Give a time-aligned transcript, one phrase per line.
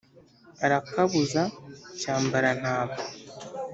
[0.65, 1.41] arakabuza
[1.99, 2.95] cyambarantama